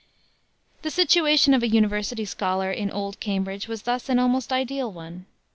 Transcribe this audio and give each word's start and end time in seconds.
The 0.81 0.89
situation 0.89 1.53
of 1.53 1.61
a 1.61 1.67
university 1.67 2.25
scholar 2.25 2.71
in 2.71 2.89
old 2.89 3.19
Cambridge 3.19 3.67
was 3.67 3.83
thus 3.83 4.09
an 4.09 4.17
almost 4.17 4.51
ideal 4.51 4.91
one. 4.91 5.27